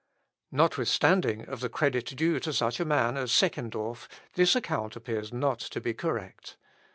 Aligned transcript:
Notwithstanding 0.51 1.45
of 1.47 1.59
the 1.59 1.69
credit 1.69 2.05
due 2.17 2.39
to 2.39 2.51
such 2.53 2.79
a 2.79 2.85
man 2.85 3.17
as 3.17 3.31
Seckendorff, 3.31 4.07
this 4.33 4.55
account 4.55 4.95
appears 4.95 5.31
not 5.31 5.59
to 5.59 5.79
be 5.79 5.93
correct. 5.93 6.57